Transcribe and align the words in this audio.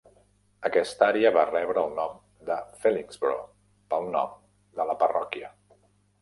Aquesta 0.67 1.03
àrea 1.11 1.31
va 1.35 1.43
rebre 1.49 1.81
el 1.89 1.93
nom 1.99 2.15
de 2.47 2.57
Fellingsbro 2.85 3.37
pel 3.93 4.09
nom 4.17 4.33
de 4.81 4.89
la 4.93 4.97
parròquia. 5.05 5.55